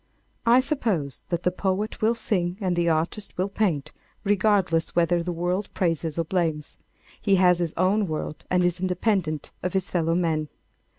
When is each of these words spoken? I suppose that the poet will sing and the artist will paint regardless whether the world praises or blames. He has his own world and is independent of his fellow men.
I 0.47 0.61
suppose 0.61 1.21
that 1.29 1.43
the 1.43 1.51
poet 1.51 2.01
will 2.01 2.15
sing 2.15 2.57
and 2.59 2.75
the 2.75 2.89
artist 2.89 3.37
will 3.37 3.49
paint 3.49 3.91
regardless 4.23 4.95
whether 4.95 5.21
the 5.21 5.31
world 5.31 5.69
praises 5.75 6.17
or 6.17 6.23
blames. 6.23 6.79
He 7.21 7.35
has 7.35 7.59
his 7.59 7.75
own 7.77 8.07
world 8.07 8.43
and 8.49 8.63
is 8.63 8.79
independent 8.81 9.51
of 9.61 9.73
his 9.73 9.91
fellow 9.91 10.15
men. 10.15 10.47